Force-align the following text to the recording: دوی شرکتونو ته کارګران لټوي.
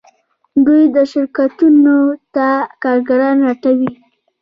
دوی 0.65 0.83
شرکتونو 1.11 1.97
ته 2.35 2.47
کارګران 2.83 3.35
لټوي. 3.47 3.91